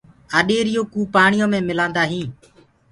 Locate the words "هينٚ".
2.11-2.31